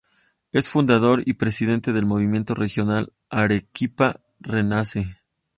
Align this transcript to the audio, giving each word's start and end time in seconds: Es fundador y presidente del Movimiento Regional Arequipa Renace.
Es 0.51 0.67
fundador 0.67 1.21
y 1.27 1.33
presidente 1.33 1.93
del 1.93 2.07
Movimiento 2.07 2.55
Regional 2.55 3.13
Arequipa 3.29 4.19
Renace. 4.39 5.05